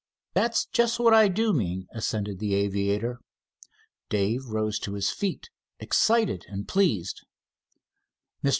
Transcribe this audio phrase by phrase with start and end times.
[0.33, 3.19] "That's just what I do mean," assented the aviator.
[4.09, 7.23] Dave rose to his feet, excited and pleased.
[8.43, 8.49] "Mr.